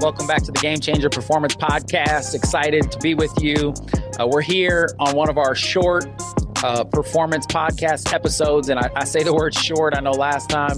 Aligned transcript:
Welcome 0.00 0.26
back 0.26 0.42
to 0.44 0.52
the 0.52 0.58
Game 0.60 0.78
Changer 0.78 1.08
Performance 1.08 1.56
Podcast. 1.56 2.34
Excited 2.34 2.92
to 2.92 2.98
be 2.98 3.14
with 3.14 3.32
you. 3.42 3.74
Uh, 4.20 4.26
we're 4.26 4.40
here 4.40 4.94
on 4.98 5.16
one 5.16 5.28
of 5.28 5.36
our 5.36 5.54
short 5.54 6.06
uh, 6.62 6.84
performance 6.84 7.46
podcast 7.46 8.12
episodes, 8.12 8.68
and 8.68 8.78
I, 8.78 8.90
I, 8.94 9.04
say 9.04 9.22
the 9.22 9.34
word 9.34 9.54
short. 9.54 9.94
I 9.96 10.00
know 10.00 10.12
last 10.12 10.48
time 10.48 10.76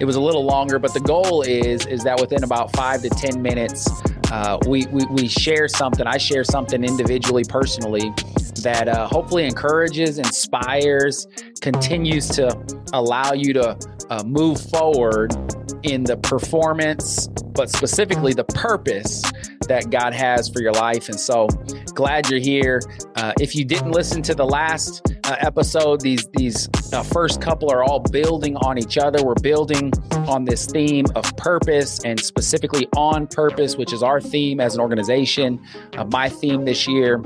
it 0.00 0.04
was 0.04 0.16
a 0.16 0.20
little 0.20 0.44
longer, 0.44 0.78
but 0.78 0.92
the 0.92 1.00
goal 1.00 1.42
is 1.42 1.86
is 1.86 2.04
that 2.04 2.20
within 2.20 2.42
about 2.42 2.74
five 2.74 3.02
to 3.02 3.10
ten 3.10 3.42
minutes, 3.42 3.88
uh, 4.32 4.58
we, 4.66 4.86
we 4.86 5.04
we 5.06 5.28
share 5.28 5.68
something. 5.68 6.06
I 6.06 6.18
share 6.18 6.42
something 6.42 6.82
individually, 6.84 7.44
personally, 7.44 8.12
that 8.62 8.88
uh, 8.88 9.06
hopefully 9.06 9.44
encourages, 9.44 10.18
inspires, 10.18 11.26
continues 11.60 12.28
to 12.30 12.56
allow 12.92 13.32
you 13.32 13.52
to 13.54 13.78
uh, 14.10 14.22
move 14.24 14.60
forward 14.60 15.32
in 15.84 16.04
the 16.04 16.16
performance 16.16 17.28
but 17.54 17.70
specifically 17.70 18.32
the 18.32 18.44
purpose 18.44 19.22
that 19.68 19.88
God 19.90 20.12
has 20.12 20.48
for 20.48 20.60
your 20.60 20.72
life. 20.72 21.08
And 21.08 21.18
so 21.18 21.46
glad 21.94 22.28
you're 22.28 22.40
here. 22.40 22.82
Uh, 23.14 23.32
if 23.40 23.54
you 23.54 23.64
didn't 23.64 23.92
listen 23.92 24.20
to 24.22 24.34
the 24.34 24.44
last 24.44 25.12
uh, 25.24 25.36
episode, 25.40 26.00
these 26.00 26.26
these 26.34 26.68
uh, 26.92 27.02
first 27.02 27.40
couple 27.40 27.70
are 27.70 27.82
all 27.82 28.00
building 28.00 28.56
on 28.56 28.76
each 28.76 28.98
other. 28.98 29.24
We're 29.24 29.34
building 29.34 29.92
on 30.12 30.44
this 30.44 30.66
theme 30.66 31.06
of 31.14 31.24
purpose 31.36 32.04
and 32.04 32.20
specifically 32.20 32.88
on 32.96 33.26
purpose, 33.26 33.76
which 33.76 33.92
is 33.92 34.02
our 34.02 34.20
theme 34.20 34.60
as 34.60 34.74
an 34.74 34.80
organization. 34.80 35.64
Uh, 35.96 36.04
my 36.06 36.28
theme 36.28 36.64
this 36.64 36.86
year 36.88 37.22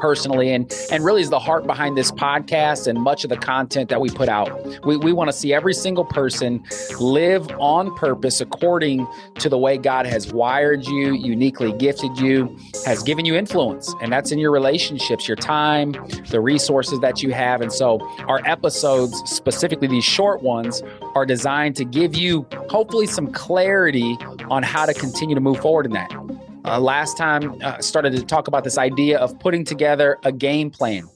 personally 0.00 0.52
and 0.52 0.72
and 0.90 1.04
really 1.04 1.22
is 1.22 1.30
the 1.30 1.38
heart 1.38 1.66
behind 1.66 1.96
this 1.96 2.10
podcast 2.10 2.86
and 2.86 3.00
much 3.00 3.24
of 3.24 3.30
the 3.30 3.36
content 3.36 3.88
that 3.90 4.00
we 4.00 4.10
put 4.10 4.28
out. 4.28 4.50
We, 4.84 4.96
we 4.96 5.12
want 5.12 5.30
to 5.30 5.36
see 5.36 5.52
every 5.52 5.74
single 5.74 6.04
person 6.04 6.64
live 6.98 7.50
on 7.58 7.94
purpose 7.96 8.40
according 8.40 9.06
to 9.36 9.48
the 9.48 9.58
way 9.58 9.78
God 9.78 10.06
has 10.06 10.32
wired 10.32 10.86
you, 10.86 11.14
uniquely 11.14 11.72
gifted 11.72 12.18
you, 12.18 12.56
has 12.84 13.02
given 13.02 13.24
you 13.24 13.34
influence. 13.34 13.94
And 14.00 14.12
that's 14.12 14.32
in 14.32 14.38
your 14.38 14.50
relationships, 14.50 15.28
your 15.28 15.36
time, 15.36 15.92
the 16.30 16.40
resources 16.40 17.00
that 17.00 17.22
you 17.22 17.32
have. 17.32 17.60
And 17.60 17.72
so 17.72 18.00
our 18.26 18.40
episodes, 18.44 19.16
specifically 19.30 19.88
these 19.88 20.04
short 20.04 20.42
ones, 20.42 20.82
are 21.14 21.26
designed 21.26 21.76
to 21.76 21.84
give 21.84 22.14
you 22.14 22.46
hopefully 22.68 23.06
some 23.06 23.32
clarity 23.32 24.16
on 24.48 24.62
how 24.62 24.86
to 24.86 24.94
continue 24.94 25.34
to 25.34 25.40
move 25.40 25.60
forward 25.60 25.86
in 25.86 25.92
that. 25.92 26.10
Uh, 26.64 26.78
last 26.78 27.16
time, 27.16 27.60
uh, 27.62 27.80
started 27.80 28.14
to 28.14 28.24
talk 28.24 28.46
about 28.46 28.64
this 28.64 28.76
idea 28.76 29.18
of 29.18 29.38
putting 29.38 29.64
together 29.64 30.18
a 30.24 30.32
game 30.32 30.70
plan. 30.70 31.08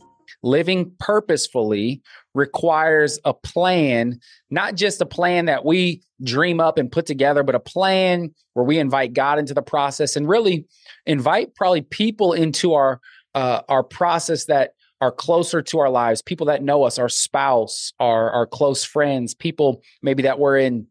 Living 0.42 0.90
purposefully 0.98 2.02
requires 2.34 3.18
a 3.24 3.34
plan, 3.34 4.18
not 4.50 4.74
just 4.74 5.00
a 5.02 5.06
plan 5.06 5.44
that 5.44 5.64
we 5.64 6.02
dream 6.22 6.60
up 6.60 6.78
and 6.78 6.90
put 6.90 7.04
together, 7.04 7.42
but 7.42 7.54
a 7.54 7.60
plan 7.60 8.34
where 8.54 8.64
we 8.64 8.78
invite 8.78 9.12
God 9.12 9.38
into 9.38 9.52
the 9.52 9.62
process 9.62 10.16
and 10.16 10.28
really 10.28 10.66
invite 11.04 11.54
probably 11.54 11.82
people 11.82 12.32
into 12.32 12.74
our 12.74 13.00
uh, 13.34 13.62
our 13.68 13.82
process 13.82 14.44
that 14.46 14.74
are 15.00 15.10
closer 15.10 15.60
to 15.60 15.78
our 15.80 15.90
lives, 15.90 16.22
people 16.22 16.46
that 16.46 16.62
know 16.62 16.84
us, 16.84 16.98
our 16.98 17.08
spouse, 17.08 17.92
our 18.00 18.30
our 18.30 18.46
close 18.46 18.82
friends, 18.82 19.34
people 19.34 19.82
maybe 20.02 20.22
that 20.22 20.38
we're 20.38 20.56
in 20.56 20.86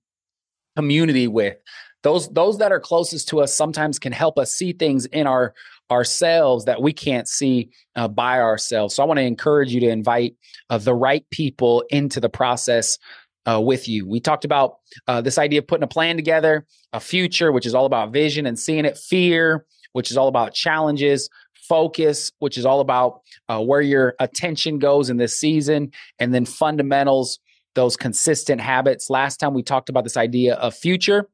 community 0.76 1.28
with 1.28 1.58
those 2.04 2.30
those 2.30 2.58
that 2.60 2.72
are 2.72 2.80
closest 2.80 3.28
to 3.30 3.42
us 3.42 3.54
sometimes 3.54 3.98
can 3.98 4.12
help 4.12 4.38
us 4.38 4.54
see 4.54 4.74
things 4.74 5.06
in 5.08 5.26
our 5.26 5.54
ourselves 5.92 6.66
that 6.66 6.82
we 6.82 6.94
can't 6.94 7.28
see 7.28 7.70
uh, 7.96 8.08
by 8.08 8.40
ourselves. 8.40 8.96
So 8.96 9.04
I 9.04 9.06
want 9.06 9.18
to 9.18 9.24
encourage 9.24 9.74
you 9.74 9.80
to 9.82 9.90
invite 9.90 10.36
uh, 10.70 10.78
the 10.78 10.94
right 10.94 11.26
people 11.30 11.84
into 11.90 12.20
the 12.20 12.30
process 12.30 12.98
uh, 13.46 13.62
with 13.62 13.88
you. 13.88 14.08
We 14.08 14.20
talked 14.20 14.46
about 14.46 14.78
uh, 15.08 15.22
this 15.22 15.38
idea 15.38 15.60
of 15.60 15.68
putting 15.68 15.84
a 15.84 15.88
plan 15.88 16.16
together, 16.16 16.66
a 16.94 17.00
future, 17.00 17.52
which 17.52 17.66
is 17.66 17.76
all 17.76 17.86
about 17.86 18.12
vision 18.12 18.46
and 18.46 18.58
seeing 18.58 18.86
it, 18.86 18.98
fear, 18.98 19.66
which 19.92 20.10
is 20.10 20.18
all 20.18 20.30
about 20.30 20.54
challenges, 20.54 21.30
focus, 21.68 22.32
which 22.40 22.58
is 22.58 22.66
all 22.66 22.80
about 22.80 23.22
uh, 23.50 23.60
where 23.60 23.82
your 23.82 24.16
attention 24.20 24.80
goes 24.80 25.10
in 25.10 25.18
this 25.18 25.38
season, 25.38 25.92
and 26.18 26.34
then 26.34 26.46
fundamentals, 26.46 27.40
those 27.76 27.98
consistent 27.98 28.62
habits. 28.62 29.10
Last 29.10 29.38
time 29.38 29.54
we 29.54 29.64
talked 29.64 29.90
about 29.90 30.06
this 30.06 30.18
idea 30.18 30.56
of 30.56 30.74
future 30.74 31.28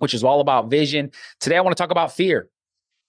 which 0.00 0.14
is 0.14 0.24
all 0.24 0.40
about 0.40 0.68
vision. 0.68 1.12
Today, 1.38 1.56
I 1.56 1.60
want 1.60 1.76
to 1.76 1.80
talk 1.80 1.92
about 1.92 2.12
fear. 2.12 2.48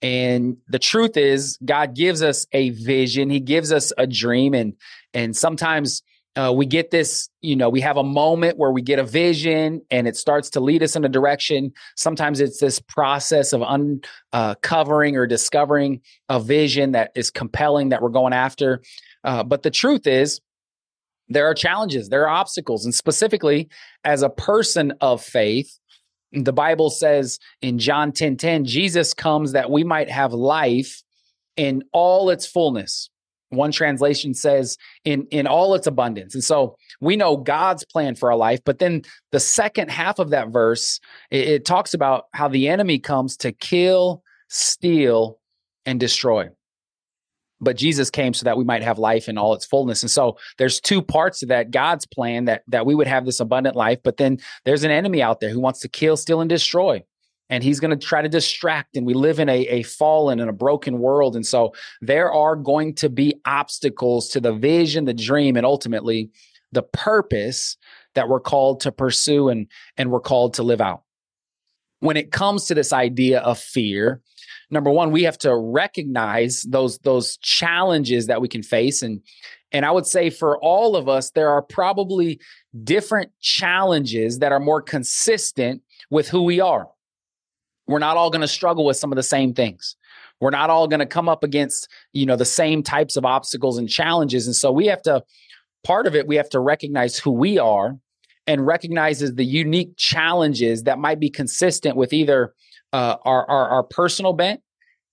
And 0.01 0.57
the 0.67 0.79
truth 0.79 1.15
is, 1.15 1.57
God 1.63 1.95
gives 1.95 2.21
us 2.21 2.45
a 2.51 2.71
vision. 2.71 3.29
He 3.29 3.39
gives 3.39 3.71
us 3.71 3.93
a 3.97 4.07
dream, 4.07 4.53
and 4.53 4.73
and 5.13 5.35
sometimes 5.35 6.01
uh, 6.35 6.51
we 6.55 6.65
get 6.65 6.89
this. 6.91 7.29
You 7.41 7.55
know, 7.55 7.69
we 7.69 7.81
have 7.81 7.97
a 7.97 8.03
moment 8.03 8.57
where 8.57 8.71
we 8.71 8.81
get 8.81 8.97
a 8.97 9.03
vision, 9.03 9.81
and 9.91 10.07
it 10.07 10.17
starts 10.17 10.49
to 10.51 10.59
lead 10.59 10.81
us 10.81 10.95
in 10.95 11.05
a 11.05 11.09
direction. 11.09 11.71
Sometimes 11.95 12.39
it's 12.39 12.59
this 12.59 12.79
process 12.79 13.53
of 13.53 13.61
uncovering 13.61 15.15
uh, 15.15 15.19
or 15.19 15.27
discovering 15.27 16.01
a 16.29 16.39
vision 16.39 16.93
that 16.93 17.11
is 17.15 17.29
compelling 17.29 17.89
that 17.89 18.01
we're 18.01 18.09
going 18.09 18.33
after. 18.33 18.81
Uh, 19.23 19.43
but 19.43 19.61
the 19.61 19.71
truth 19.71 20.07
is, 20.07 20.41
there 21.29 21.45
are 21.45 21.53
challenges, 21.53 22.09
there 22.09 22.23
are 22.27 22.39
obstacles, 22.39 22.85
and 22.85 22.93
specifically 22.93 23.69
as 24.03 24.23
a 24.23 24.29
person 24.29 24.93
of 24.99 25.23
faith, 25.23 25.77
the 26.33 26.53
Bible 26.53 26.89
says 26.89 27.39
in 27.61 27.79
John 27.79 28.11
10 28.11 28.37
10, 28.37 28.65
Jesus 28.65 29.13
comes 29.13 29.51
that 29.51 29.69
we 29.69 29.83
might 29.83 30.09
have 30.09 30.33
life 30.33 31.03
in 31.57 31.83
all 31.91 32.29
its 32.29 32.45
fullness. 32.45 33.09
One 33.49 33.73
translation 33.73 34.33
says 34.33 34.77
in, 35.03 35.27
in 35.29 35.45
all 35.45 35.75
its 35.75 35.85
abundance. 35.85 36.33
And 36.33 36.43
so 36.43 36.77
we 37.01 37.17
know 37.17 37.35
God's 37.35 37.83
plan 37.83 38.15
for 38.15 38.31
our 38.31 38.37
life. 38.37 38.61
But 38.63 38.79
then 38.79 39.01
the 39.31 39.41
second 39.41 39.91
half 39.91 40.19
of 40.19 40.29
that 40.29 40.49
verse, 40.49 41.01
it, 41.31 41.47
it 41.47 41.65
talks 41.65 41.93
about 41.93 42.25
how 42.33 42.47
the 42.47 42.69
enemy 42.69 42.97
comes 42.97 43.35
to 43.37 43.51
kill, 43.51 44.23
steal, 44.47 45.37
and 45.85 45.99
destroy 45.99 46.49
but 47.61 47.77
Jesus 47.77 48.09
came 48.09 48.33
so 48.33 48.43
that 48.43 48.57
we 48.57 48.63
might 48.63 48.83
have 48.83 48.99
life 48.99 49.29
in 49.29 49.37
all 49.37 49.53
its 49.53 49.65
fullness. 49.65 50.01
And 50.01 50.11
so 50.11 50.37
there's 50.57 50.81
two 50.81 51.01
parts 51.01 51.39
to 51.39 51.45
that 51.47 51.71
God's 51.71 52.05
plan 52.05 52.45
that 52.45 52.63
that 52.67 52.85
we 52.85 52.95
would 52.95 53.07
have 53.07 53.25
this 53.25 53.39
abundant 53.39 53.75
life, 53.75 53.99
but 54.03 54.17
then 54.17 54.39
there's 54.65 54.83
an 54.83 54.91
enemy 54.91 55.21
out 55.21 55.39
there 55.39 55.51
who 55.51 55.59
wants 55.59 55.79
to 55.81 55.87
kill, 55.87 56.17
steal 56.17 56.41
and 56.41 56.49
destroy. 56.49 57.03
And 57.49 57.63
he's 57.63 57.81
going 57.81 57.91
to 57.91 58.05
try 58.05 58.21
to 58.21 58.29
distract 58.29 58.95
and 58.95 59.05
we 59.05 59.13
live 59.13 59.37
in 59.37 59.49
a, 59.49 59.59
a 59.67 59.83
fallen 59.83 60.39
and 60.39 60.49
a 60.49 60.53
broken 60.53 60.99
world. 60.99 61.35
And 61.35 61.45
so 61.45 61.73
there 61.99 62.31
are 62.31 62.55
going 62.55 62.95
to 62.95 63.09
be 63.09 63.41
obstacles 63.45 64.29
to 64.29 64.39
the 64.39 64.53
vision, 64.53 65.03
the 65.03 65.13
dream, 65.13 65.57
and 65.57 65.65
ultimately 65.65 66.31
the 66.71 66.83
purpose 66.83 67.75
that 68.15 68.29
we're 68.29 68.39
called 68.39 68.79
to 68.81 68.91
pursue 68.91 69.49
and, 69.49 69.67
and 69.97 70.11
we're 70.11 70.21
called 70.21 70.53
to 70.55 70.63
live 70.63 70.79
out. 70.79 71.03
When 72.01 72.17
it 72.17 72.31
comes 72.31 72.65
to 72.65 72.75
this 72.75 72.93
idea 72.93 73.39
of 73.39 73.57
fear, 73.57 74.21
number 74.69 74.91
one, 74.91 75.11
we 75.11 75.23
have 75.23 75.37
to 75.39 75.55
recognize 75.55 76.63
those 76.63 76.97
those 76.99 77.37
challenges 77.37 78.27
that 78.27 78.41
we 78.41 78.47
can 78.47 78.63
face. 78.63 79.01
And 79.01 79.21
and 79.71 79.85
I 79.85 79.91
would 79.91 80.05
say 80.05 80.29
for 80.29 80.57
all 80.59 80.95
of 80.95 81.07
us, 81.07 81.31
there 81.31 81.49
are 81.49 81.61
probably 81.61 82.39
different 82.83 83.31
challenges 83.39 84.39
that 84.39 84.51
are 84.51 84.59
more 84.59 84.81
consistent 84.81 85.81
with 86.09 86.27
who 86.27 86.43
we 86.43 86.59
are. 86.59 86.87
We're 87.87 87.99
not 87.99 88.17
all 88.17 88.29
going 88.29 88.41
to 88.41 88.47
struggle 88.47 88.85
with 88.85 88.97
some 88.97 89.11
of 89.11 89.15
the 89.15 89.23
same 89.23 89.53
things. 89.53 89.95
We're 90.39 90.49
not 90.49 90.69
all 90.69 90.87
going 90.87 90.99
to 90.99 91.05
come 91.05 91.29
up 91.29 91.43
against, 91.43 91.87
you 92.13 92.25
know, 92.25 92.35
the 92.35 92.45
same 92.45 92.83
types 92.83 93.15
of 93.15 93.25
obstacles 93.25 93.77
and 93.77 93.87
challenges. 93.87 94.47
And 94.47 94.55
so 94.55 94.71
we 94.71 94.87
have 94.87 95.01
to, 95.03 95.23
part 95.83 96.07
of 96.07 96.15
it, 96.15 96.27
we 96.27 96.35
have 96.35 96.49
to 96.49 96.59
recognize 96.59 97.17
who 97.17 97.31
we 97.31 97.59
are 97.59 97.97
and 98.47 98.65
recognizes 98.65 99.35
the 99.35 99.45
unique 99.45 99.95
challenges 99.97 100.83
that 100.83 100.99
might 100.99 101.19
be 101.19 101.29
consistent 101.29 101.95
with 101.95 102.13
either 102.13 102.53
uh, 102.93 103.17
our, 103.23 103.49
our, 103.49 103.69
our 103.69 103.83
personal 103.83 104.33
bent 104.33 104.61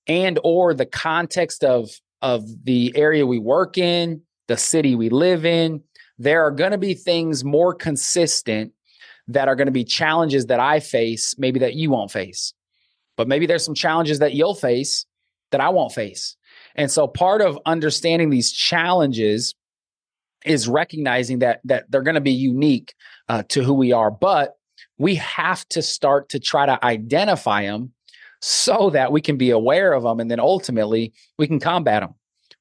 and 0.06 0.38
or 0.42 0.74
the 0.74 0.86
context 0.86 1.62
of 1.62 1.90
of 2.20 2.64
the 2.64 2.92
area 2.96 3.24
we 3.24 3.38
work 3.38 3.78
in, 3.78 4.20
the 4.48 4.56
city 4.56 4.96
we 4.96 5.08
live 5.08 5.44
in. 5.44 5.80
There 6.18 6.44
are 6.44 6.50
going 6.50 6.72
to 6.72 6.78
be 6.78 6.94
things 6.94 7.44
more 7.44 7.72
consistent 7.72 8.72
that 9.28 9.46
are 9.46 9.54
going 9.54 9.66
to 9.66 9.72
be 9.72 9.84
challenges 9.84 10.46
that 10.46 10.58
I 10.58 10.80
face, 10.80 11.36
maybe 11.38 11.60
that 11.60 11.74
you 11.74 11.90
won't 11.90 12.10
face. 12.10 12.54
But 13.16 13.28
maybe 13.28 13.46
there's 13.46 13.64
some 13.64 13.74
challenges 13.74 14.18
that 14.18 14.34
you'll 14.34 14.54
face 14.54 15.06
that 15.52 15.60
I 15.60 15.68
won't 15.68 15.92
face. 15.92 16.36
And 16.74 16.90
so 16.90 17.06
part 17.06 17.40
of 17.40 17.58
understanding 17.66 18.30
these 18.30 18.52
challenges 18.52 19.54
is 20.44 20.68
recognizing 20.68 21.40
that 21.40 21.60
that 21.64 21.90
they're 21.90 22.02
going 22.02 22.14
to 22.14 22.20
be 22.20 22.32
unique 22.32 22.94
uh, 23.28 23.42
to 23.48 23.62
who 23.62 23.74
we 23.74 23.92
are, 23.92 24.10
but 24.10 24.54
we 24.98 25.14
have 25.16 25.66
to 25.68 25.82
start 25.82 26.28
to 26.30 26.38
try 26.38 26.66
to 26.66 26.84
identify 26.84 27.62
them 27.62 27.92
so 28.40 28.90
that 28.90 29.10
we 29.10 29.20
can 29.20 29.36
be 29.36 29.50
aware 29.50 29.92
of 29.92 30.04
them 30.04 30.20
and 30.20 30.30
then 30.30 30.38
ultimately 30.38 31.12
we 31.38 31.46
can 31.46 31.58
combat 31.58 32.02
them 32.02 32.14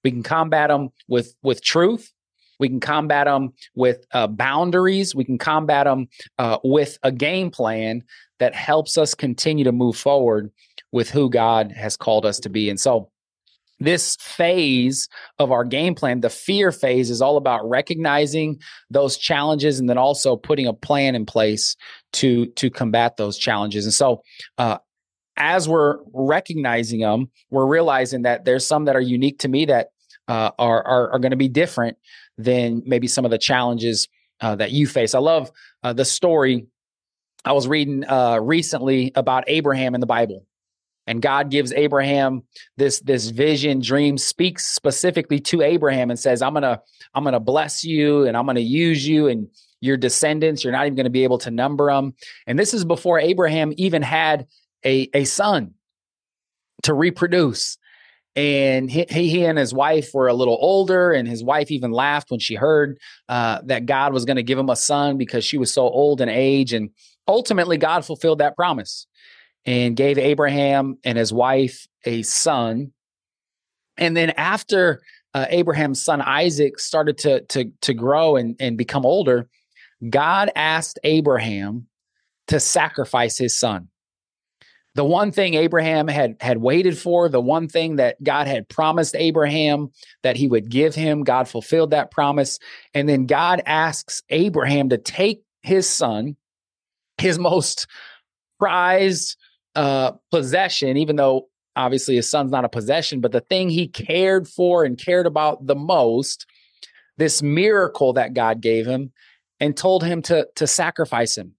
we 0.08 0.12
can 0.12 0.24
combat 0.24 0.70
them 0.70 0.90
with 1.10 1.36
with 1.44 1.62
truth. 1.62 2.14
We 2.60 2.70
can 2.70 2.80
combat 2.80 3.28
them 3.28 3.52
with 3.76 4.06
uh, 4.14 4.28
boundaries. 4.28 5.14
We 5.14 5.26
can 5.26 5.38
combat 5.38 5.86
them 5.86 6.08
uh, 6.40 6.58
with 6.64 6.98
a 7.04 7.12
game 7.12 7.52
plan 7.52 8.04
that 8.40 8.56
helps 8.56 8.98
us 8.98 9.14
continue 9.14 9.66
to 9.66 9.74
move 9.74 9.98
forward 9.98 10.50
with 10.94 11.10
who 11.10 11.30
god 11.30 11.74
has 11.74 11.98
called 11.98 12.26
us 12.26 12.40
to 12.40 12.50
be. 12.50 12.70
And 12.70 12.80
so 12.80 13.12
this 13.80 14.16
phase 14.20 15.08
of 15.40 15.52
our 15.52 15.64
game 15.64 15.96
plan, 15.96 16.22
the 16.22 16.30
fear 16.30 16.72
phase, 16.72 17.10
is 17.10 17.22
all 17.22 17.38
about 17.38 17.68
recognizing 17.68 18.60
those 18.90 19.18
challenges 19.18 19.80
and 19.80 19.90
then 19.90 19.98
also 19.98 20.36
putting 20.36 20.68
a 20.68 20.74
plan 20.74 21.16
in 21.16 21.26
place 21.26 21.76
to 22.14 22.48
to 22.48 22.70
combat 22.70 23.18
those 23.18 23.38
challenges. 23.38 23.86
And 23.86 23.94
so, 23.94 24.24
uh, 24.58 24.78
as 25.38 25.70
we're 25.70 25.98
recognizing 26.14 27.02
them, 27.02 27.30
we're 27.52 27.68
realizing 27.68 28.24
that 28.24 28.46
there's 28.46 28.66
some 28.66 28.86
that 28.86 28.96
are 28.96 29.02
unique 29.02 29.40
to 29.40 29.48
me 29.48 29.66
that 29.66 29.90
uh, 30.28 30.52
are 30.58 30.86
are, 30.86 31.12
are 31.12 31.20
going 31.20 31.32
to 31.32 31.38
be 31.38 31.50
different 31.50 31.98
than 32.38 32.82
maybe 32.86 33.08
some 33.08 33.26
of 33.26 33.32
the 33.32 33.38
challenges 33.38 34.08
uh, 34.42 34.56
that 34.56 34.72
you 34.72 34.88
face. 34.88 35.14
I 35.16 35.20
love 35.20 35.52
uh, 35.84 35.94
the 35.94 36.06
story 36.06 36.68
I 37.46 37.54
was 37.54 37.68
reading 37.68 38.04
uh, 38.08 38.40
recently 38.42 39.12
about 39.16 39.44
Abraham 39.48 39.96
in 39.96 40.02
the 40.02 40.08
Bible 40.08 40.46
and 41.08 41.22
God 41.22 41.50
gives 41.50 41.72
Abraham 41.72 42.44
this 42.76 43.00
this 43.00 43.30
vision 43.30 43.80
dream 43.80 44.18
speaks 44.18 44.68
specifically 44.68 45.40
to 45.40 45.62
Abraham 45.62 46.12
and 46.12 46.20
says 46.20 46.42
I'm 46.42 46.54
going 46.54 46.64
to 46.64 46.82
I'm 47.14 47.24
going 47.24 47.34
to 47.34 47.40
bless 47.40 47.84
you 47.84 48.26
and 48.26 48.38
I'm 48.38 48.46
going 48.46 48.56
to 48.56 48.62
use 48.62 49.08
you 49.08 49.28
and 49.28 49.48
your 49.80 49.96
descendants. 49.96 50.64
You're 50.64 50.74
not 50.74 50.86
even 50.86 50.96
going 50.96 51.06
to 51.06 51.10
be 51.10 51.24
able 51.24 51.38
to 51.40 51.52
number 51.52 51.92
them 51.92 52.14
and 52.46 52.60
this 52.60 52.74
is 52.74 52.86
before 52.86 53.20
Abraham 53.20 53.74
even 53.78 54.02
had 54.02 54.48
a 54.86 55.10
a 55.14 55.24
son 55.24 55.74
to 56.84 56.94
reproduce. 56.94 57.78
And 58.36 58.92
he, 58.92 59.04
he 59.10 59.46
and 59.46 59.58
his 59.58 59.74
wife 59.74 60.12
were 60.14 60.28
a 60.28 60.34
little 60.34 60.60
older 60.62 61.12
and 61.12 61.28
his 61.28 61.44
wife 61.44 61.72
even 61.72 61.90
laughed 61.90 62.30
when 62.30 62.40
she 62.40 62.54
heard 62.54 63.00
uh, 63.28 63.62
that 63.64 63.88
god 63.88 64.14
was 64.14 64.26
going 64.26 64.36
to 64.36 64.44
give 64.44 64.60
him 64.60 64.70
a 64.70 64.76
son 64.76 65.18
because 65.18 65.44
she 65.44 65.58
was 65.58 65.74
so 65.74 65.84
old 65.84 66.22
in 66.22 66.30
age. 66.30 66.74
And 66.74 66.92
ultimately 67.28 67.78
god 67.78 68.06
fulfilled 68.06 68.38
that 68.40 68.56
promise 68.56 69.08
and 69.68 69.98
gave 69.98 70.18
Abraham 70.18 70.98
and 71.04 71.18
his 71.18 71.34
wife 71.34 71.88
a 72.06 72.24
son. 72.24 72.94
And 73.98 74.16
then 74.16 74.32
after 74.32 75.02
uh, 75.34 75.46
Abraham's 75.50 76.02
son 76.02 76.22
Isaac 76.22 76.80
started 76.80 77.18
to, 77.20 77.42
to, 77.42 77.72
to 77.82 77.94
grow 77.94 78.38
and, 78.38 78.56
and 78.60 78.78
become 78.78 79.06
older, 79.06 79.50
God 80.10 80.50
asked 80.56 81.00
Abraham 81.04 81.88
to 82.48 82.60
sacrifice 82.60 83.38
his 83.38 83.56
son. 83.56 83.90
The 84.96 85.04
one 85.04 85.32
thing 85.32 85.54
Abraham 85.54 86.08
had, 86.08 86.38
had 86.40 86.58
waited 86.58 86.98
for, 86.98 87.30
the 87.30 87.42
one 87.42 87.68
thing 87.68 87.98
that 87.98 88.24
God 88.24 88.48
had 88.48 88.70
promised 88.70 89.16
Abraham 89.16 89.92
that 90.24 90.38
he 90.38 90.48
would 90.48 90.70
give 90.70 90.96
him, 90.96 91.24
God 91.24 91.48
fulfilled 91.48 91.92
that 91.92 92.10
promise. 92.10 92.58
And 92.96 93.08
then 93.08 93.28
God 93.28 93.62
asks 93.66 94.24
Abraham 94.30 94.90
to 94.90 94.98
take 94.98 95.44
his 95.62 95.88
son, 95.88 96.36
his 97.20 97.38
most 97.38 97.86
prized, 98.60 99.38
uh, 99.78 100.14
possession, 100.32 100.98
even 100.98 101.16
though 101.16 101.48
obviously 101.76 102.16
his 102.16 102.30
son's 102.30 102.52
not 102.52 102.66
a 102.66 102.70
possession, 102.70 103.22
but 103.22 103.32
the 103.32 103.42
thing 103.42 103.70
he 103.70 103.88
cared 103.88 104.48
for 104.48 104.84
and 104.84 104.98
cared 104.98 105.28
about 105.28 105.68
the 105.68 105.76
most, 105.76 106.48
this 107.18 107.44
miracle 107.44 108.14
that 108.14 108.34
God 108.34 108.60
gave 108.60 108.88
him, 108.88 109.12
and 109.60 109.78
told 109.78 110.04
him 110.04 110.24
to, 110.24 110.48
to 110.56 110.66
sacrifice 110.66 111.38
him. 111.38 111.54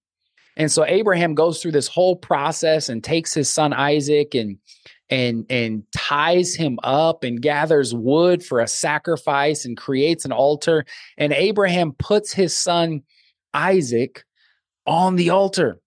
And 0.56 0.70
so 0.70 0.84
Abraham 0.84 1.36
goes 1.36 1.62
through 1.62 1.70
this 1.70 1.86
whole 1.86 2.16
process 2.16 2.88
and 2.88 3.02
takes 3.02 3.32
his 3.32 3.48
son 3.48 3.72
Isaac 3.72 4.34
and 4.34 4.58
and 5.10 5.46
and 5.48 5.84
ties 5.96 6.54
him 6.54 6.78
up 6.82 7.22
and 7.22 7.40
gathers 7.40 7.94
wood 7.94 8.44
for 8.44 8.60
a 8.60 8.66
sacrifice 8.66 9.64
and 9.64 9.76
creates 9.76 10.24
an 10.24 10.32
altar 10.32 10.84
and 11.16 11.32
Abraham 11.32 11.92
puts 11.92 12.32
his 12.32 12.54
son 12.54 13.02
Isaac 13.54 14.24
on 14.84 15.14
the 15.14 15.30
altar. 15.30 15.80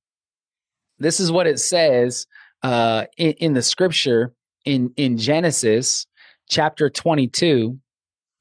This 1.01 1.19
is 1.19 1.31
what 1.31 1.47
it 1.47 1.59
says 1.59 2.27
uh, 2.61 3.05
in, 3.17 3.31
in 3.33 3.53
the 3.53 3.63
scripture 3.63 4.33
in 4.65 4.93
in 4.97 5.17
Genesis 5.17 6.05
chapter 6.47 6.91
22, 6.91 7.79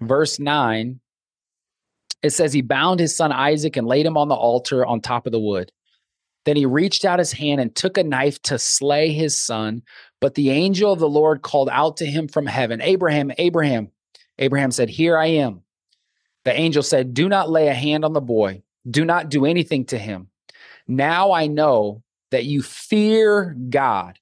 verse 0.02 0.38
9. 0.38 1.00
It 2.22 2.30
says 2.30 2.52
he 2.52 2.60
bound 2.60 3.00
his 3.00 3.16
son 3.16 3.32
Isaac 3.32 3.78
and 3.78 3.86
laid 3.86 4.04
him 4.04 4.18
on 4.18 4.28
the 4.28 4.34
altar 4.34 4.84
on 4.84 5.00
top 5.00 5.24
of 5.24 5.32
the 5.32 5.40
wood. 5.40 5.72
Then 6.44 6.56
he 6.56 6.66
reached 6.66 7.06
out 7.06 7.18
his 7.18 7.32
hand 7.32 7.62
and 7.62 7.74
took 7.74 7.96
a 7.96 8.04
knife 8.04 8.42
to 8.42 8.58
slay 8.58 9.10
his 9.10 9.40
son. 9.40 9.82
But 10.20 10.34
the 10.34 10.50
angel 10.50 10.92
of 10.92 10.98
the 10.98 11.08
Lord 11.08 11.40
called 11.40 11.70
out 11.72 11.96
to 11.98 12.06
him 12.06 12.28
from 12.28 12.44
heaven, 12.44 12.82
Abraham, 12.82 13.32
Abraham. 13.38 13.90
Abraham 14.38 14.70
said, 14.70 14.90
Here 14.90 15.16
I 15.16 15.26
am. 15.26 15.62
The 16.44 16.52
angel 16.52 16.82
said, 16.82 17.14
Do 17.14 17.26
not 17.26 17.48
lay 17.48 17.68
a 17.68 17.74
hand 17.74 18.04
on 18.04 18.12
the 18.12 18.20
boy. 18.20 18.62
Do 18.90 19.06
not 19.06 19.30
do 19.30 19.46
anything 19.46 19.86
to 19.86 19.98
him. 19.98 20.28
Now 20.86 21.32
I 21.32 21.46
know 21.46 22.02
that 22.30 22.44
you 22.44 22.62
fear 22.62 23.56
God 23.68 24.18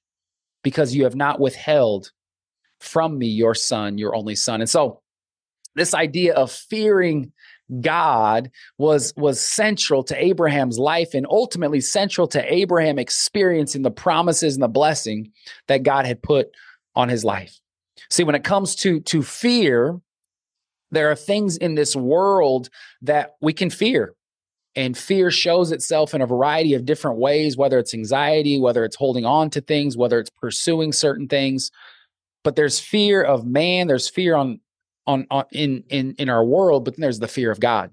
because 0.63 0.95
you 0.95 1.03
have 1.03 1.15
not 1.15 1.39
withheld 1.39 2.11
from 2.79 3.17
me 3.17 3.27
your 3.27 3.55
son, 3.55 3.97
your 3.97 4.15
only 4.15 4.35
son. 4.35 4.61
And 4.61 4.69
so 4.69 5.01
this 5.75 5.93
idea 5.93 6.33
of 6.33 6.51
fearing 6.51 7.31
God 7.81 8.49
was 8.77 9.13
was 9.15 9.39
central 9.39 10.03
to 10.05 10.23
Abraham's 10.23 10.79
life 10.79 11.13
and 11.13 11.27
ultimately 11.29 11.81
central 11.81 12.27
to 12.29 12.53
Abraham 12.53 12.97
experiencing 12.97 13.83
the 13.83 13.91
promises 13.91 14.55
and 14.55 14.63
the 14.63 14.67
blessing 14.67 15.31
that 15.67 15.83
God 15.83 16.05
had 16.05 16.23
put 16.23 16.49
on 16.95 17.09
his 17.09 17.23
life. 17.23 17.59
See, 18.09 18.23
when 18.23 18.35
it 18.35 18.43
comes 18.43 18.75
to 18.77 19.01
to 19.01 19.21
fear, 19.21 19.99
there 20.91 21.11
are 21.11 21.15
things 21.15 21.57
in 21.57 21.75
this 21.75 21.95
world 21.95 22.69
that 23.03 23.35
we 23.39 23.53
can 23.53 23.69
fear. 23.69 24.15
And 24.75 24.97
fear 24.97 25.31
shows 25.31 25.71
itself 25.71 26.13
in 26.13 26.21
a 26.21 26.27
variety 26.27 26.73
of 26.73 26.85
different 26.85 27.17
ways, 27.17 27.57
whether 27.57 27.79
it's 27.79 27.93
anxiety, 27.93 28.59
whether 28.59 28.85
it's 28.85 28.95
holding 28.95 29.25
on 29.25 29.49
to 29.51 29.61
things, 29.61 29.97
whether 29.97 30.19
it's 30.19 30.29
pursuing 30.29 30.93
certain 30.93 31.27
things. 31.27 31.71
But 32.43 32.55
there's 32.55 32.79
fear 32.79 33.21
of 33.21 33.45
man, 33.45 33.87
there's 33.87 34.09
fear 34.09 34.35
on 34.35 34.59
on, 35.07 35.25
on 35.31 35.45
in 35.51 35.83
in 35.89 36.15
in 36.17 36.29
our 36.29 36.45
world, 36.45 36.85
but 36.85 36.95
then 36.95 37.01
there's 37.01 37.19
the 37.19 37.27
fear 37.27 37.51
of 37.51 37.59
God. 37.59 37.91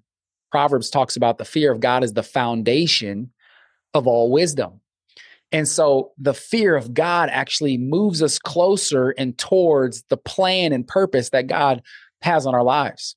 Proverbs 0.52 0.90
talks 0.90 1.16
about 1.16 1.38
the 1.38 1.44
fear 1.44 1.72
of 1.72 1.80
God 1.80 2.04
as 2.04 2.12
the 2.12 2.22
foundation 2.22 3.32
of 3.94 4.06
all 4.06 4.30
wisdom. 4.30 4.80
And 5.52 5.66
so 5.66 6.12
the 6.18 6.34
fear 6.34 6.76
of 6.76 6.92
God 6.92 7.28
actually 7.30 7.78
moves 7.78 8.22
us 8.22 8.38
closer 8.38 9.10
and 9.16 9.36
towards 9.38 10.02
the 10.08 10.16
plan 10.16 10.72
and 10.72 10.86
purpose 10.86 11.30
that 11.30 11.46
God 11.46 11.82
has 12.20 12.46
on 12.46 12.54
our 12.54 12.64
lives. 12.64 13.16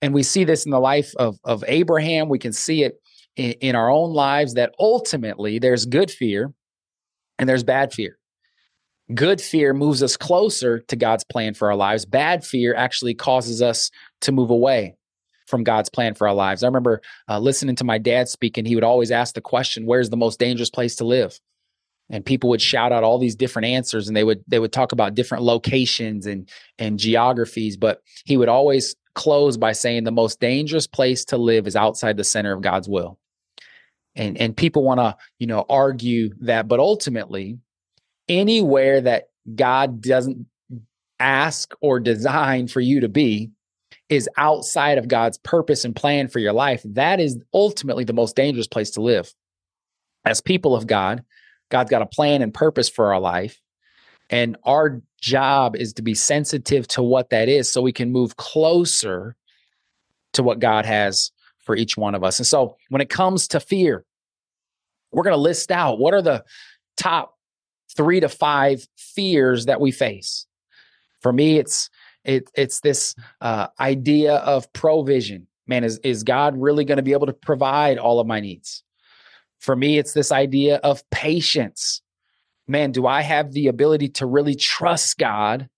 And 0.00 0.14
we 0.14 0.22
see 0.22 0.44
this 0.44 0.64
in 0.64 0.70
the 0.70 0.80
life 0.80 1.14
of, 1.16 1.38
of 1.44 1.64
Abraham. 1.66 2.28
We 2.28 2.38
can 2.38 2.52
see 2.52 2.84
it 2.84 3.00
in, 3.36 3.52
in 3.52 3.76
our 3.76 3.90
own 3.90 4.12
lives 4.12 4.54
that 4.54 4.74
ultimately 4.78 5.58
there's 5.58 5.86
good 5.86 6.10
fear 6.10 6.52
and 7.38 7.48
there's 7.48 7.64
bad 7.64 7.92
fear. 7.92 8.18
Good 9.14 9.40
fear 9.40 9.72
moves 9.72 10.02
us 10.02 10.16
closer 10.16 10.80
to 10.80 10.96
God's 10.96 11.24
plan 11.24 11.54
for 11.54 11.70
our 11.70 11.76
lives. 11.76 12.04
Bad 12.04 12.44
fear 12.44 12.74
actually 12.74 13.14
causes 13.14 13.62
us 13.62 13.90
to 14.20 14.32
move 14.32 14.50
away 14.50 14.96
from 15.46 15.64
God's 15.64 15.88
plan 15.88 16.14
for 16.14 16.28
our 16.28 16.34
lives. 16.34 16.62
I 16.62 16.66
remember 16.66 17.00
uh, 17.28 17.38
listening 17.38 17.74
to 17.76 17.84
my 17.84 17.96
dad 17.96 18.28
speak, 18.28 18.58
and 18.58 18.68
he 18.68 18.74
would 18.74 18.84
always 18.84 19.10
ask 19.10 19.34
the 19.34 19.40
question, 19.40 19.86
"Where's 19.86 20.10
the 20.10 20.16
most 20.16 20.38
dangerous 20.38 20.68
place 20.68 20.94
to 20.96 21.04
live?" 21.04 21.40
And 22.10 22.24
people 22.24 22.50
would 22.50 22.60
shout 22.60 22.92
out 22.92 23.02
all 23.02 23.18
these 23.18 23.34
different 23.34 23.66
answers, 23.66 24.08
and 24.08 24.16
they 24.16 24.24
would 24.24 24.44
they 24.46 24.58
would 24.58 24.72
talk 24.72 24.92
about 24.92 25.14
different 25.14 25.42
locations 25.42 26.26
and 26.26 26.46
and 26.78 26.98
geographies. 26.98 27.78
But 27.78 28.02
he 28.26 28.36
would 28.36 28.50
always 28.50 28.94
close 29.18 29.56
by 29.56 29.72
saying 29.72 30.04
the 30.04 30.12
most 30.12 30.38
dangerous 30.38 30.86
place 30.86 31.24
to 31.26 31.36
live 31.36 31.66
is 31.66 31.74
outside 31.74 32.16
the 32.16 32.22
center 32.22 32.52
of 32.52 32.62
God's 32.62 32.88
will. 32.88 33.18
And 34.14 34.38
and 34.38 34.56
people 34.56 34.84
want 34.84 35.00
to, 35.00 35.16
you 35.40 35.48
know, 35.48 35.66
argue 35.68 36.30
that, 36.40 36.68
but 36.68 36.78
ultimately 36.78 37.58
anywhere 38.28 39.00
that 39.00 39.30
God 39.52 40.00
doesn't 40.00 40.46
ask 41.18 41.74
or 41.80 41.98
design 41.98 42.68
for 42.68 42.80
you 42.80 43.00
to 43.00 43.08
be 43.08 43.50
is 44.08 44.28
outside 44.36 44.98
of 44.98 45.08
God's 45.08 45.38
purpose 45.38 45.84
and 45.84 45.96
plan 45.96 46.28
for 46.28 46.38
your 46.38 46.52
life. 46.52 46.82
That 46.84 47.18
is 47.18 47.38
ultimately 47.52 48.04
the 48.04 48.12
most 48.12 48.36
dangerous 48.36 48.68
place 48.68 48.90
to 48.92 49.02
live. 49.02 49.34
As 50.24 50.40
people 50.40 50.76
of 50.76 50.86
God, 50.86 51.24
God's 51.70 51.90
got 51.90 52.02
a 52.02 52.06
plan 52.06 52.40
and 52.40 52.54
purpose 52.54 52.88
for 52.88 53.12
our 53.12 53.20
life. 53.20 53.60
And 54.30 54.56
our 54.64 55.00
job 55.20 55.76
is 55.76 55.92
to 55.94 56.02
be 56.02 56.14
sensitive 56.14 56.86
to 56.88 57.02
what 57.02 57.30
that 57.30 57.48
is 57.48 57.68
so 57.68 57.82
we 57.82 57.92
can 57.92 58.12
move 58.12 58.36
closer 58.36 59.36
to 60.34 60.42
what 60.42 60.60
God 60.60 60.84
has 60.84 61.32
for 61.58 61.76
each 61.76 61.96
one 61.96 62.14
of 62.14 62.22
us. 62.22 62.38
And 62.38 62.46
so 62.46 62.76
when 62.88 63.00
it 63.00 63.10
comes 63.10 63.48
to 63.48 63.60
fear, 63.60 64.04
we're 65.12 65.22
going 65.22 65.36
to 65.36 65.40
list 65.40 65.70
out 65.70 65.98
what 65.98 66.14
are 66.14 66.22
the 66.22 66.44
top 66.96 67.34
three 67.96 68.20
to 68.20 68.28
five 68.28 68.86
fears 68.96 69.66
that 69.66 69.80
we 69.80 69.90
face. 69.90 70.46
For 71.20 71.32
me, 71.32 71.58
it's 71.58 71.90
it, 72.24 72.50
it's 72.54 72.80
this 72.80 73.14
uh, 73.40 73.68
idea 73.80 74.36
of 74.36 74.70
provision. 74.72 75.46
Man, 75.66 75.84
is 75.84 75.98
is 75.98 76.22
God 76.22 76.56
really 76.56 76.84
going 76.84 76.96
to 76.96 77.02
be 77.02 77.12
able 77.12 77.26
to 77.26 77.32
provide 77.32 77.98
all 77.98 78.20
of 78.20 78.26
my 78.26 78.40
needs? 78.40 78.82
For 79.58 79.74
me, 79.74 79.98
it's 79.98 80.12
this 80.12 80.30
idea 80.30 80.76
of 80.76 81.08
patience 81.10 82.02
man, 82.68 82.92
do 82.92 83.06
I 83.06 83.22
have 83.22 83.52
the 83.52 83.66
ability 83.68 84.08
to 84.10 84.26
really 84.26 84.54
trust 84.54 85.18
God 85.18 85.68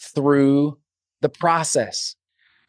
through 0.00 0.78
the 1.22 1.28
process? 1.28 2.16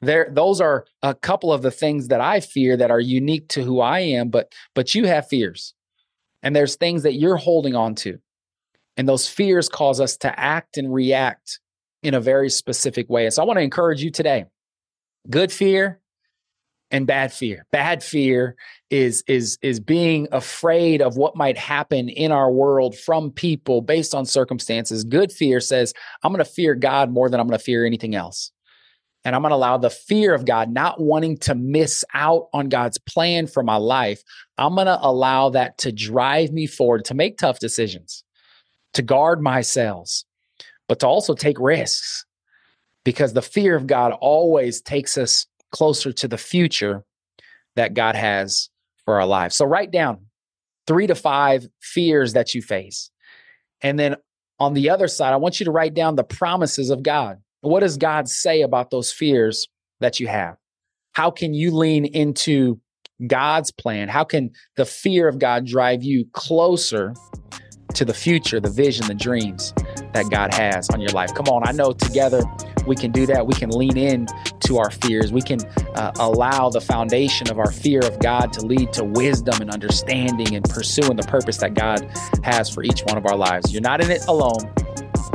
There, 0.02 0.30
those 0.32 0.62
are 0.62 0.86
a 1.02 1.16
couple 1.16 1.52
of 1.52 1.62
the 1.62 1.72
things 1.72 2.10
that 2.10 2.22
I 2.22 2.40
fear 2.40 2.78
that 2.78 2.92
are 2.92 3.00
unique 3.00 3.48
to 3.50 3.64
who 3.64 3.82
I 3.82 4.00
am, 4.02 4.30
but 4.30 4.54
but 4.76 4.94
you 4.94 5.08
have 5.08 5.28
fears. 5.28 5.74
And 6.44 6.56
there's 6.56 6.76
things 6.76 7.04
that 7.04 7.16
you're 7.16 7.38
holding 7.38 7.76
on 7.76 7.96
to. 7.96 8.20
And 8.98 9.10
those 9.10 9.28
fears 9.28 9.68
cause 9.68 10.00
us 10.00 10.16
to 10.18 10.40
act 10.40 10.78
and 10.78 10.94
react 10.94 11.60
in 12.04 12.14
a 12.14 12.22
very 12.22 12.50
specific 12.50 13.10
way. 13.10 13.26
And 13.26 13.34
so 13.34 13.42
I 13.42 13.46
want 13.46 13.58
to 13.58 13.64
encourage 13.64 14.04
you 14.04 14.12
today 14.12 14.46
good 15.30 15.52
fear 15.52 16.00
and 16.92 17.08
bad 17.08 17.34
fear. 17.34 17.66
Bad 17.72 18.04
fear 18.04 18.56
is 18.90 19.24
is 19.28 19.58
is 19.62 19.80
being 19.80 20.28
afraid 20.32 21.02
of 21.02 21.18
what 21.18 21.36
might 21.36 21.58
happen 21.58 22.10
in 22.10 22.32
our 22.32 22.52
world 22.52 22.96
from 22.98 23.32
people 23.32 23.82
based 23.82 24.14
on 24.14 24.26
circumstances. 24.26 25.04
Good 25.04 25.32
fear 25.32 25.60
says 25.60 25.94
I'm 26.24 26.32
going 26.32 26.44
to 26.44 26.50
fear 26.50 26.76
God 26.76 27.12
more 27.12 27.30
than 27.30 27.40
I'm 27.40 27.48
going 27.48 27.58
to 27.58 27.64
fear 27.64 27.86
anything 27.86 28.16
else. 28.16 28.52
And 29.24 29.36
I'm 29.36 29.42
going 29.42 29.50
to 29.50 29.56
allow 29.56 29.78
the 29.78 29.90
fear 29.90 30.36
of 30.36 30.46
God, 30.46 30.70
not 30.70 31.02
wanting 31.02 31.38
to 31.40 31.56
miss 31.56 32.06
out 32.14 32.48
on 32.54 32.70
God's 32.70 33.00
plan 33.00 33.48
for 33.48 33.64
my 33.64 33.78
life. 33.78 34.22
I'm 34.60 34.76
going 34.76 34.86
to 34.86 35.00
allow 35.02 35.50
that 35.50 35.80
to 35.80 35.92
drive 35.92 36.52
me 36.52 36.68
forward 36.68 37.06
to 37.06 37.16
make 37.16 37.40
tough 37.40 37.58
decisions, 37.58 38.24
to 38.94 39.02
guard 39.02 39.42
my 39.42 39.62
cells, 39.62 40.26
but 40.88 41.00
to 41.00 41.08
also 41.08 41.34
take 41.34 41.60
risks 41.60 42.24
because 43.04 43.34
the 43.34 43.42
fear 43.42 43.76
of 43.76 43.88
God 43.88 44.12
always 44.12 44.80
takes 44.80 45.18
us 45.18 45.48
closer 45.76 46.14
to 46.14 46.28
the 46.30 46.38
future 46.38 47.04
that 47.76 47.94
God 47.94 48.16
has 48.16 48.70
for 49.04 49.20
our 49.20 49.28
lives. 49.28 49.58
So 49.58 49.66
write 49.66 49.92
down 49.92 50.28
three 50.88 51.06
to 51.06 51.16
five 51.16 51.68
fears 51.82 52.32
that 52.32 52.56
you 52.56 52.62
face. 52.62 53.12
And 53.82 54.00
then 54.00 54.16
on 54.58 54.74
the 54.74 54.90
other 54.90 55.10
side, 55.10 55.34
I 55.34 55.36
want 55.36 55.60
you 55.60 55.66
to 55.66 55.72
write 55.72 55.94
down 55.94 56.16
the 56.16 56.24
promises 56.24 56.90
of 56.90 57.04
God. 57.04 57.42
What 57.60 57.82
does 57.82 57.98
God 57.98 58.30
say 58.30 58.62
about 58.62 58.90
those 58.90 59.12
fears 59.12 59.68
that 60.00 60.18
you 60.22 60.28
have? 60.28 60.56
How 61.12 61.30
can 61.30 61.54
you 61.54 61.72
lean 61.72 62.06
into 62.06 62.80
God's 63.28 63.72
plan? 63.72 64.08
How 64.08 64.24
can 64.24 64.52
the 64.78 64.86
fear 64.86 65.28
of 65.28 65.40
God 65.40 65.66
drive 65.66 66.04
you 66.04 66.26
closer 66.32 67.14
to 67.96 68.06
the 68.06 68.14
future, 68.14 68.60
the 68.60 68.70
vision, 68.70 69.08
the 69.08 69.14
dreams 69.14 69.74
that 70.14 70.30
God 70.30 70.54
has 70.54 70.90
on 70.90 71.02
your 71.02 71.12
life? 71.12 71.34
Come 71.34 71.48
on, 71.48 71.68
I 71.68 71.72
know 71.72 71.92
together 71.92 72.44
we 72.86 72.96
can 72.96 73.12
do 73.12 73.26
that. 73.26 73.46
We 73.46 73.54
can 73.54 73.70
lean 73.70 73.98
in 73.98 74.28
to 74.62 74.78
our 74.78 74.92
fears. 74.92 75.32
We 75.32 75.42
can 75.42 75.60
uh, 75.96 76.12
allow 76.20 76.70
the 76.70 76.82
foundation 76.82 77.50
of 77.50 77.60
our 77.60 77.72
fear 77.72 78.00
of 78.00 78.20
God 78.20 78.54
to 78.54 78.66
lead 78.66 78.94
to 78.94 79.04
wisdom 79.04 79.62
and 79.62 79.72
understanding 79.72 80.56
and 80.56 80.64
pursuing 80.64 81.16
the 81.16 81.24
purpose 81.28 81.58
that 81.58 81.74
God 81.74 82.08
has 82.44 82.70
for 82.70 82.84
each 82.84 83.02
one 83.04 83.18
of 83.18 83.26
our 83.26 83.36
lives. 83.36 83.72
You're 83.72 83.82
not 83.82 84.04
in 84.04 84.12
it 84.12 84.26
alone. 84.28 84.72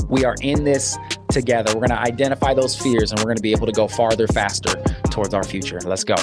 We 0.08 0.24
are 0.24 0.34
in 0.42 0.64
this 0.64 0.96
together. 1.28 1.72
We're 1.74 1.86
going 1.86 1.90
to 1.90 2.00
identify 2.00 2.54
those 2.54 2.76
fears 2.76 3.10
and 3.12 3.20
we're 3.20 3.26
going 3.26 3.36
to 3.36 3.42
be 3.42 3.52
able 3.52 3.66
to 3.66 3.72
go 3.72 3.88
farther, 3.88 4.26
faster 4.26 4.74
towards 5.10 5.34
our 5.34 5.44
future. 5.44 5.78
Let's 5.84 6.04
go. 6.04 6.16